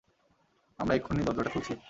আমরা 0.79 0.93
এক্ষুনি 0.95 1.21
দরজাটা 1.27 1.51
খুলছি! 1.53 1.73